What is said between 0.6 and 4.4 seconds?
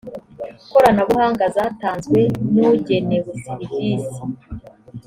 koranabuhanga zatanzwe n ugenewe serivisi